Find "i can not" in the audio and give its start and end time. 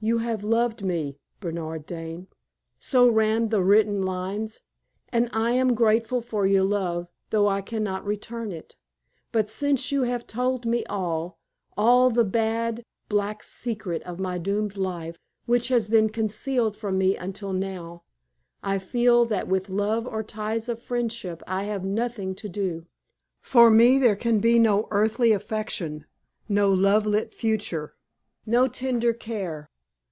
7.48-8.06